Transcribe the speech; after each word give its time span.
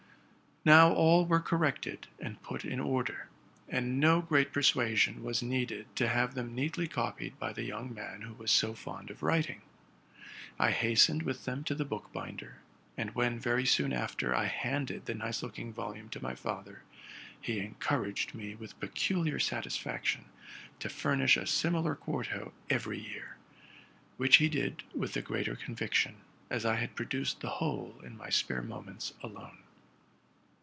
Now 0.63 0.93
all 0.93 1.25
were 1.25 1.39
corrected 1.39 2.05
and 2.19 2.39
put 2.43 2.63
in 2.65 2.79
order, 2.79 3.29
aud 3.73 3.81
no 3.83 4.21
great 4.21 4.53
persuasion 4.53 5.23
was 5.23 5.41
needed 5.41 5.87
to 5.95 6.07
have 6.07 6.35
them 6.35 6.53
neatly 6.53 6.87
copied 6.87 7.39
by 7.39 7.51
the 7.51 7.63
young 7.63 7.91
man 7.95 8.21
who 8.21 8.35
was 8.35 8.51
so 8.51 8.75
fond 8.75 9.09
of 9.09 9.23
writing. 9.23 9.63
I 10.59 10.69
hastened 10.69 11.23
with 11.23 11.45
them 11.45 11.63
to 11.63 11.73
the 11.73 11.83
book 11.83 12.13
binder: 12.13 12.57
and 12.95 13.15
when, 13.15 13.39
ver 13.39 13.55
y 13.55 13.63
soon 13.63 13.91
after, 13.91 14.35
I 14.35 14.45
handed 14.45 15.07
the 15.07 15.15
nice 15.15 15.41
looking 15.41 15.73
volume 15.73 16.09
to 16.09 16.21
my 16.21 16.35
father, 16.35 16.83
he 17.41 17.59
en 17.59 17.73
couraged 17.79 18.35
me 18.35 18.53
with 18.53 18.79
peculiar 18.79 19.39
satisfaction 19.39 20.25
to 20.77 20.89
furnish 20.89 21.37
a 21.37 21.47
similar 21.47 21.95
quarto 21.95 22.53
every 22.69 22.99
year; 22.99 23.37
which 24.17 24.35
he 24.37 24.47
did 24.47 24.83
with 24.93 25.13
the 25.13 25.23
greater 25.23 25.55
conviction, 25.55 26.17
as 26.51 26.67
I 26.67 26.75
had 26.75 26.93
produced 26.93 27.39
the 27.41 27.49
whole 27.57 27.99
in 28.03 28.15
my 28.15 28.29
spare 28.29 28.61
moments 28.61 29.15
alone. 29.23 29.57